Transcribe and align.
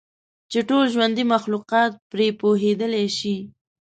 چې 0.51 0.59
ټول 0.69 0.83
ژوندي 0.93 1.23
مخلوقات 1.33 1.91
پرې 2.11 2.27
پوهیدلی 2.39 3.07
شي. 3.17 3.35